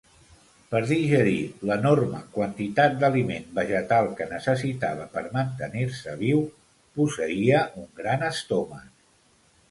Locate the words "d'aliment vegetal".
3.03-4.09